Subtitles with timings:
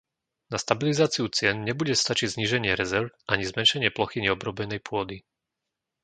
[0.51, 5.17] Na stabilizáciu cien nebude stačiť zníženie rezerv ani zmenšenie plochy neobrobenej pôdy.